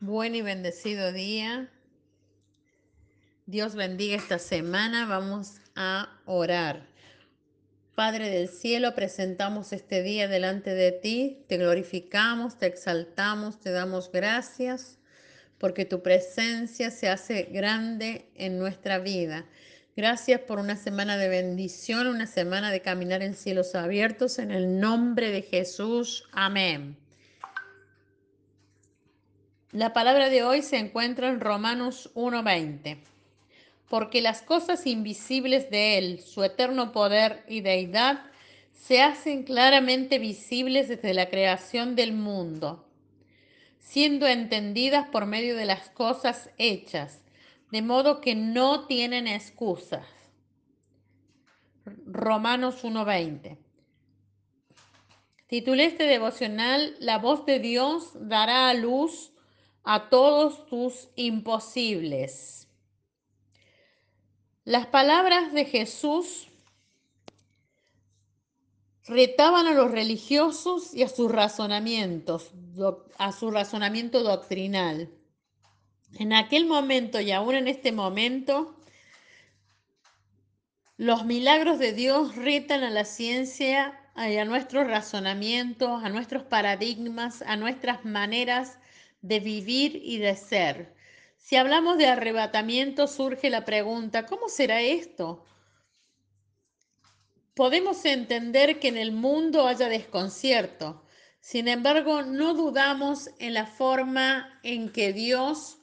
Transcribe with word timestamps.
Buen 0.00 0.34
y 0.34 0.42
bendecido 0.42 1.10
día. 1.10 1.70
Dios 3.46 3.74
bendiga 3.74 4.16
esta 4.16 4.38
semana. 4.38 5.06
Vamos 5.06 5.54
a 5.74 6.20
orar. 6.26 6.86
Padre 7.94 8.28
del 8.28 8.50
cielo, 8.50 8.94
presentamos 8.94 9.72
este 9.72 10.02
día 10.02 10.28
delante 10.28 10.74
de 10.74 10.92
ti. 10.92 11.46
Te 11.48 11.56
glorificamos, 11.56 12.58
te 12.58 12.66
exaltamos, 12.66 13.58
te 13.58 13.70
damos 13.70 14.12
gracias 14.12 14.98
porque 15.56 15.86
tu 15.86 16.02
presencia 16.02 16.90
se 16.90 17.08
hace 17.08 17.44
grande 17.44 18.28
en 18.34 18.58
nuestra 18.58 18.98
vida. 18.98 19.46
Gracias 19.96 20.42
por 20.42 20.58
una 20.58 20.76
semana 20.76 21.16
de 21.16 21.30
bendición, 21.30 22.06
una 22.06 22.26
semana 22.26 22.70
de 22.70 22.82
caminar 22.82 23.22
en 23.22 23.32
cielos 23.32 23.74
abiertos. 23.74 24.38
En 24.38 24.50
el 24.50 24.78
nombre 24.78 25.30
de 25.30 25.40
Jesús. 25.40 26.28
Amén. 26.32 26.98
La 29.76 29.92
palabra 29.92 30.30
de 30.30 30.42
hoy 30.42 30.62
se 30.62 30.78
encuentra 30.78 31.28
en 31.28 31.38
Romanos 31.38 32.10
1:20. 32.14 32.96
Porque 33.90 34.22
las 34.22 34.40
cosas 34.40 34.86
invisibles 34.86 35.68
de 35.68 35.98
Él, 35.98 36.20
su 36.20 36.42
eterno 36.44 36.92
poder 36.92 37.44
y 37.46 37.60
deidad, 37.60 38.22
se 38.72 39.02
hacen 39.02 39.42
claramente 39.42 40.18
visibles 40.18 40.88
desde 40.88 41.12
la 41.12 41.28
creación 41.28 41.94
del 41.94 42.14
mundo, 42.14 42.88
siendo 43.78 44.26
entendidas 44.26 45.10
por 45.10 45.26
medio 45.26 45.54
de 45.56 45.66
las 45.66 45.90
cosas 45.90 46.48
hechas, 46.56 47.20
de 47.70 47.82
modo 47.82 48.22
que 48.22 48.34
no 48.34 48.86
tienen 48.86 49.26
excusas. 49.26 50.06
Romanos 52.06 52.82
1:20. 52.82 53.58
Titulé 55.48 55.84
este 55.84 56.04
devocional 56.04 56.96
La 56.98 57.18
voz 57.18 57.44
de 57.44 57.58
Dios 57.58 58.12
dará 58.14 58.70
a 58.70 58.74
luz 58.74 59.35
a 59.86 60.08
todos 60.08 60.66
tus 60.66 61.08
imposibles. 61.14 62.66
Las 64.64 64.88
palabras 64.88 65.52
de 65.52 65.64
Jesús 65.64 66.48
retaban 69.06 69.68
a 69.68 69.74
los 69.74 69.92
religiosos 69.92 70.92
y 70.92 71.04
a 71.04 71.08
sus 71.08 71.30
razonamientos, 71.30 72.50
a 73.16 73.30
su 73.30 73.52
razonamiento 73.52 74.24
doctrinal. 74.24 75.08
En 76.18 76.32
aquel 76.32 76.66
momento 76.66 77.20
y 77.20 77.30
aún 77.30 77.54
en 77.54 77.68
este 77.68 77.92
momento, 77.92 78.74
los 80.96 81.24
milagros 81.24 81.78
de 81.78 81.92
Dios 81.92 82.34
retan 82.34 82.82
a 82.82 82.90
la 82.90 83.04
ciencia 83.04 84.00
a 84.16 84.44
nuestros 84.44 84.88
razonamientos, 84.88 86.02
a 86.02 86.08
nuestros 86.08 86.42
paradigmas, 86.42 87.42
a 87.42 87.54
nuestras 87.54 88.04
maneras 88.04 88.80
de 89.20 89.40
vivir 89.40 90.00
y 90.02 90.18
de 90.18 90.36
ser. 90.36 90.94
Si 91.36 91.56
hablamos 91.56 91.98
de 91.98 92.06
arrebatamiento, 92.06 93.06
surge 93.06 93.50
la 93.50 93.64
pregunta, 93.64 94.26
¿cómo 94.26 94.48
será 94.48 94.82
esto? 94.82 95.44
Podemos 97.54 98.04
entender 98.04 98.80
que 98.80 98.88
en 98.88 98.96
el 98.96 99.12
mundo 99.12 99.66
haya 99.66 99.88
desconcierto, 99.88 101.06
sin 101.46 101.68
embargo, 101.68 102.22
no 102.22 102.54
dudamos 102.54 103.30
en 103.38 103.54
la 103.54 103.66
forma 103.66 104.58
en 104.64 104.90
que 104.90 105.12
Dios 105.12 105.78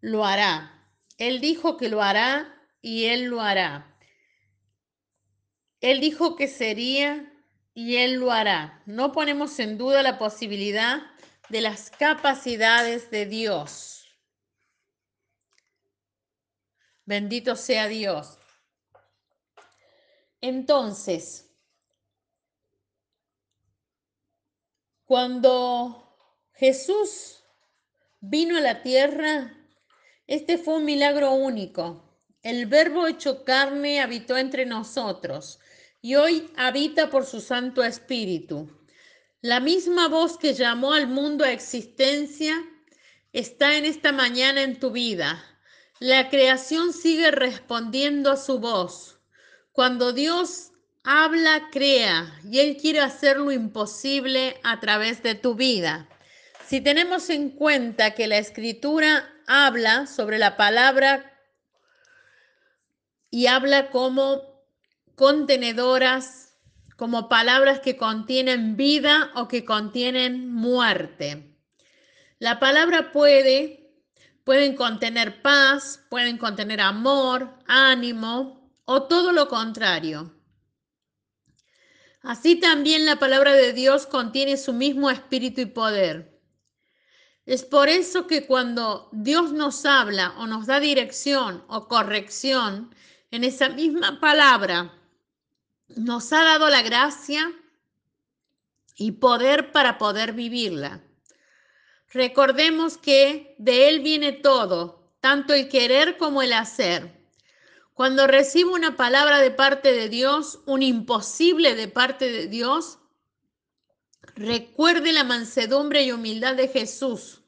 lo 0.00 0.24
hará. 0.24 0.90
Él 1.18 1.42
dijo 1.42 1.76
que 1.76 1.90
lo 1.90 2.02
hará 2.02 2.58
y 2.80 3.04
Él 3.04 3.24
lo 3.24 3.42
hará. 3.42 3.94
Él 5.82 6.00
dijo 6.00 6.34
que 6.34 6.48
sería 6.48 7.30
y 7.74 7.96
Él 7.96 8.14
lo 8.14 8.32
hará. 8.32 8.82
No 8.86 9.12
ponemos 9.12 9.58
en 9.58 9.76
duda 9.76 10.02
la 10.02 10.16
posibilidad 10.16 11.02
de 11.48 11.60
las 11.60 11.90
capacidades 11.90 13.10
de 13.10 13.26
Dios. 13.26 14.06
Bendito 17.04 17.56
sea 17.56 17.88
Dios. 17.88 18.38
Entonces, 20.40 21.50
cuando 25.04 26.16
Jesús 26.52 27.42
vino 28.20 28.58
a 28.58 28.60
la 28.60 28.82
tierra, 28.82 29.54
este 30.26 30.58
fue 30.58 30.74
un 30.76 30.84
milagro 30.84 31.32
único. 31.32 32.20
El 32.42 32.66
verbo 32.66 33.06
hecho 33.06 33.44
carne 33.44 34.00
habitó 34.00 34.36
entre 34.36 34.66
nosotros 34.66 35.58
y 36.02 36.14
hoy 36.14 36.52
habita 36.56 37.10
por 37.10 37.24
su 37.24 37.40
Santo 37.40 37.82
Espíritu. 37.82 38.86
La 39.40 39.60
misma 39.60 40.08
voz 40.08 40.36
que 40.36 40.52
llamó 40.52 40.92
al 40.92 41.06
mundo 41.06 41.44
a 41.44 41.52
existencia 41.52 42.56
está 43.32 43.76
en 43.76 43.84
esta 43.84 44.10
mañana 44.10 44.62
en 44.62 44.80
tu 44.80 44.90
vida. 44.90 45.44
La 46.00 46.28
creación 46.28 46.92
sigue 46.92 47.30
respondiendo 47.30 48.32
a 48.32 48.36
su 48.36 48.58
voz. 48.58 49.20
Cuando 49.70 50.12
Dios 50.12 50.72
habla, 51.04 51.68
crea 51.70 52.36
y 52.50 52.58
Él 52.58 52.78
quiere 52.78 52.98
hacer 52.98 53.36
lo 53.36 53.52
imposible 53.52 54.58
a 54.64 54.80
través 54.80 55.22
de 55.22 55.36
tu 55.36 55.54
vida. 55.54 56.08
Si 56.66 56.80
tenemos 56.80 57.30
en 57.30 57.50
cuenta 57.50 58.14
que 58.14 58.26
la 58.26 58.38
escritura 58.38 59.32
habla 59.46 60.08
sobre 60.08 60.38
la 60.38 60.56
palabra 60.56 61.32
y 63.30 63.46
habla 63.46 63.90
como 63.90 64.42
contenedoras 65.14 66.47
como 66.98 67.28
palabras 67.28 67.78
que 67.78 67.96
contienen 67.96 68.76
vida 68.76 69.30
o 69.36 69.46
que 69.46 69.64
contienen 69.64 70.52
muerte. 70.52 71.56
La 72.40 72.58
palabra 72.58 73.12
puede, 73.12 73.94
pueden 74.42 74.74
contener 74.74 75.40
paz, 75.40 76.04
pueden 76.10 76.38
contener 76.38 76.80
amor, 76.80 77.54
ánimo 77.68 78.68
o 78.84 79.04
todo 79.04 79.30
lo 79.30 79.46
contrario. 79.46 80.34
Así 82.20 82.56
también 82.56 83.06
la 83.06 83.20
palabra 83.20 83.52
de 83.52 83.72
Dios 83.72 84.04
contiene 84.04 84.56
su 84.56 84.72
mismo 84.72 85.08
espíritu 85.08 85.60
y 85.60 85.66
poder. 85.66 86.42
Es 87.46 87.62
por 87.62 87.88
eso 87.88 88.26
que 88.26 88.44
cuando 88.44 89.08
Dios 89.12 89.52
nos 89.52 89.86
habla 89.86 90.34
o 90.36 90.48
nos 90.48 90.66
da 90.66 90.80
dirección 90.80 91.64
o 91.68 91.86
corrección, 91.86 92.92
en 93.30 93.44
esa 93.44 93.68
misma 93.68 94.18
palabra 94.18 94.97
nos 95.88 96.32
ha 96.32 96.44
dado 96.44 96.68
la 96.68 96.82
gracia 96.82 97.52
y 98.96 99.12
poder 99.12 99.72
para 99.72 99.98
poder 99.98 100.32
vivirla. 100.32 101.02
Recordemos 102.12 102.96
que 102.96 103.54
de 103.58 103.88
Él 103.88 104.00
viene 104.00 104.32
todo, 104.32 105.12
tanto 105.20 105.52
el 105.54 105.68
querer 105.68 106.16
como 106.16 106.42
el 106.42 106.52
hacer. 106.52 107.18
Cuando 107.94 108.26
recibo 108.26 108.74
una 108.74 108.96
palabra 108.96 109.40
de 109.40 109.50
parte 109.50 109.92
de 109.92 110.08
Dios, 110.08 110.60
un 110.66 110.82
imposible 110.82 111.74
de 111.74 111.88
parte 111.88 112.30
de 112.30 112.46
Dios, 112.46 112.98
recuerde 114.34 115.12
la 115.12 115.24
mansedumbre 115.24 116.04
y 116.04 116.12
humildad 116.12 116.54
de 116.54 116.68
Jesús, 116.68 117.42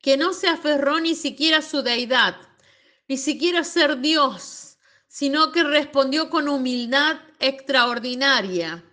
que 0.00 0.16
no 0.16 0.32
se 0.32 0.48
aferró 0.48 1.00
ni 1.00 1.14
siquiera 1.14 1.58
a 1.58 1.62
su 1.62 1.82
deidad, 1.82 2.36
ni 3.08 3.16
siquiera 3.16 3.60
a 3.60 3.64
ser 3.64 4.00
Dios, 4.00 4.69
sino 5.10 5.50
que 5.50 5.64
respondió 5.64 6.30
con 6.30 6.48
humildad 6.48 7.20
extraordinaria. 7.40 8.84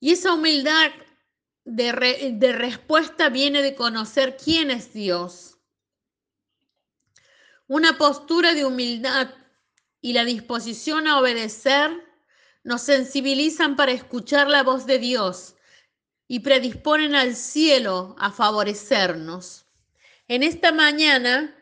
Y 0.00 0.10
esa 0.10 0.34
humildad 0.34 0.90
de, 1.64 2.32
de, 2.36 2.52
respuesta 2.52 3.28
viene 3.28 3.62
de 3.62 3.76
conocer 3.76 4.36
quién 4.36 4.72
es 4.72 4.92
Dios. 4.92 5.58
Una 7.68 7.96
postura 7.96 8.52
de 8.52 8.64
humildad 8.64 9.32
y 10.00 10.12
la 10.12 10.24
disposición 10.24 11.06
a 11.06 11.20
obedecer 11.20 11.92
nos 12.64 12.82
sensibilizan 12.82 13.76
para 13.76 13.92
escuchar 13.92 14.48
la 14.48 14.64
voz 14.64 14.86
de 14.86 14.98
Dios 14.98 15.54
y 16.26 16.40
predisponen 16.40 17.14
al 17.14 17.36
cielo 17.36 18.16
a 18.18 18.32
favorecernos. 18.32 19.66
En 20.26 20.42
esta 20.42 20.72
mañana 20.72 21.56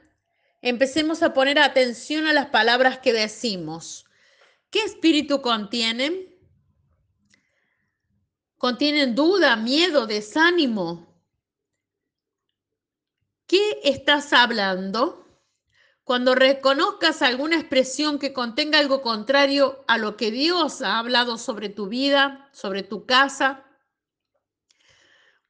empecemos 0.62 1.23
a 1.23 1.33
poner 1.33 1.59
atención 1.59 2.27
a 2.27 2.33
las 2.33 2.47
palabras 2.47 2.99
que 2.99 3.12
decimos. 3.12 4.05
¿Qué 4.71 4.83
espíritu 4.85 5.43
contienen? 5.43 6.31
Contienen 8.57 9.15
duda, 9.15 9.57
miedo, 9.57 10.07
desánimo. 10.07 11.11
¿Qué 13.47 13.81
estás 13.83 14.33
hablando? 14.33 15.27
Cuando 16.05 16.35
reconozcas 16.35 17.23
alguna 17.23 17.56
expresión 17.56 18.19
que 18.19 18.33
contenga 18.33 18.79
algo 18.79 19.01
contrario 19.01 19.85
a 19.89 19.97
lo 19.97 20.17
que 20.17 20.31
Dios 20.31 20.83
ha 20.83 20.99
hablado 20.99 21.39
sobre 21.39 21.69
tu 21.69 21.89
vida, 21.89 22.49
sobre 22.53 22.83
tu 22.83 23.06
casa, 23.06 23.65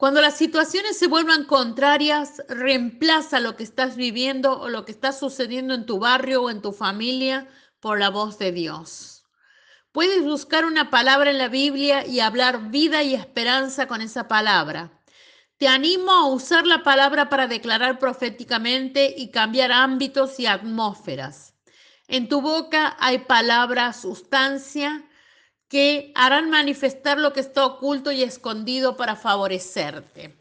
cuando 0.00 0.22
las 0.22 0.38
situaciones 0.38 0.98
se 0.98 1.08
vuelvan 1.08 1.44
contrarias, 1.44 2.42
reemplaza 2.48 3.38
lo 3.38 3.54
que 3.54 3.64
estás 3.64 3.96
viviendo 3.96 4.58
o 4.58 4.70
lo 4.70 4.86
que 4.86 4.92
está 4.92 5.12
sucediendo 5.12 5.74
en 5.74 5.84
tu 5.84 5.98
barrio 5.98 6.44
o 6.44 6.48
en 6.48 6.62
tu 6.62 6.72
familia 6.72 7.48
por 7.80 7.98
la 7.98 8.08
voz 8.08 8.38
de 8.38 8.50
Dios. 8.50 9.24
Puedes 9.92 10.22
buscar 10.22 10.64
una 10.64 10.88
palabra 10.88 11.30
en 11.30 11.36
la 11.36 11.48
Biblia 11.48 12.06
y 12.06 12.20
hablar 12.20 12.70
vida 12.70 13.02
y 13.02 13.12
esperanza 13.14 13.88
con 13.88 14.00
esa 14.00 14.26
palabra. 14.26 14.90
Te 15.58 15.68
animo 15.68 16.12
a 16.12 16.28
usar 16.28 16.66
la 16.66 16.82
palabra 16.82 17.28
para 17.28 17.46
declarar 17.46 17.98
proféticamente 17.98 19.14
y 19.14 19.30
cambiar 19.30 19.70
ámbitos 19.70 20.40
y 20.40 20.46
atmósferas. 20.46 21.52
En 22.08 22.26
tu 22.26 22.40
boca 22.40 22.96
hay 23.00 23.18
palabra, 23.18 23.92
sustancia, 23.92 25.09
que 25.70 26.10
harán 26.16 26.50
manifestar 26.50 27.16
lo 27.16 27.32
que 27.32 27.38
está 27.38 27.64
oculto 27.64 28.10
y 28.10 28.24
escondido 28.24 28.96
para 28.96 29.14
favorecerte. 29.14 30.36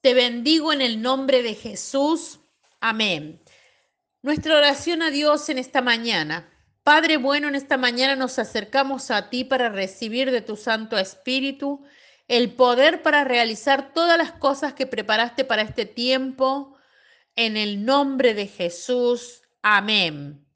Te 0.00 0.14
bendigo 0.14 0.72
en 0.72 0.80
el 0.80 1.02
nombre 1.02 1.42
de 1.42 1.54
Jesús. 1.54 2.38
Amén. 2.80 3.42
Nuestra 4.22 4.56
oración 4.56 5.02
a 5.02 5.10
Dios 5.10 5.48
en 5.48 5.58
esta 5.58 5.82
mañana. 5.82 6.48
Padre 6.84 7.16
bueno, 7.16 7.48
en 7.48 7.56
esta 7.56 7.76
mañana 7.76 8.14
nos 8.14 8.38
acercamos 8.38 9.10
a 9.10 9.28
ti 9.28 9.42
para 9.42 9.68
recibir 9.68 10.30
de 10.30 10.40
tu 10.40 10.56
Santo 10.56 10.96
Espíritu 10.96 11.84
el 12.28 12.54
poder 12.54 13.02
para 13.02 13.24
realizar 13.24 13.92
todas 13.92 14.16
las 14.16 14.30
cosas 14.30 14.72
que 14.72 14.86
preparaste 14.86 15.44
para 15.44 15.62
este 15.62 15.84
tiempo. 15.84 16.76
En 17.34 17.56
el 17.56 17.84
nombre 17.84 18.34
de 18.34 18.46
Jesús. 18.46 19.42
Amén. 19.62 20.46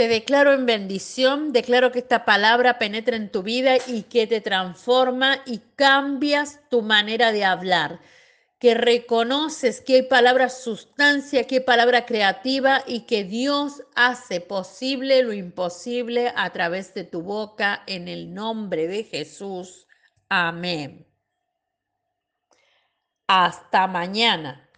Te 0.00 0.08
declaro 0.08 0.54
en 0.54 0.64
bendición, 0.64 1.52
declaro 1.52 1.92
que 1.92 1.98
esta 1.98 2.24
palabra 2.24 2.78
penetra 2.78 3.16
en 3.16 3.30
tu 3.30 3.42
vida 3.42 3.76
y 3.86 4.04
que 4.04 4.26
te 4.26 4.40
transforma 4.40 5.42
y 5.44 5.58
cambias 5.76 6.58
tu 6.70 6.80
manera 6.80 7.32
de 7.32 7.44
hablar 7.44 8.00
que 8.58 8.72
reconoces 8.72 9.82
que 9.82 9.96
hay 9.96 10.02
palabra 10.04 10.48
sustancia, 10.48 11.46
que 11.46 11.56
hay 11.56 11.60
palabra 11.60 12.06
creativa 12.06 12.82
y 12.86 13.00
que 13.00 13.24
Dios 13.24 13.82
hace 13.94 14.40
posible 14.40 15.22
lo 15.22 15.34
imposible 15.34 16.32
a 16.34 16.48
través 16.48 16.94
de 16.94 17.04
tu 17.04 17.20
boca 17.20 17.82
en 17.86 18.08
el 18.08 18.32
nombre 18.32 18.88
de 18.88 19.04
Jesús. 19.04 19.86
Amén. 20.30 21.06
Hasta 23.26 23.86
mañana. 23.86 24.69